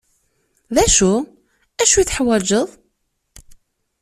D 0.75 0.77
acu? 0.85 1.11
acu 1.81 1.95
i 1.99 2.03
teḥwaǧeḍ? 2.07 2.69